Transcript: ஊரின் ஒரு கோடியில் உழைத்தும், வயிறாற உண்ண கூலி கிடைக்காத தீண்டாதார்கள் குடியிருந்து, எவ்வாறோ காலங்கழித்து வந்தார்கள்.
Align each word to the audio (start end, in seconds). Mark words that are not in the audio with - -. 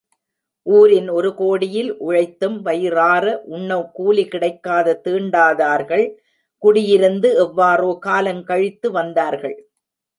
ஊரின் 0.65 1.09
ஒரு 1.09 1.29
கோடியில் 1.35 1.91
உழைத்தும், 1.99 2.57
வயிறாற 2.65 3.25
உண்ண 3.49 3.69
கூலி 3.91 4.23
கிடைக்காத 4.27 4.97
தீண்டாதார்கள் 5.05 6.05
குடியிருந்து, 6.63 7.29
எவ்வாறோ 7.45 7.91
காலங்கழித்து 8.07 8.89
வந்தார்கள். 8.91 9.57